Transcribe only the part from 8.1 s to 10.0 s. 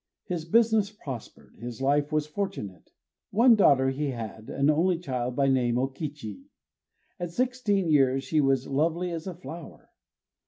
she was lovely as a flower.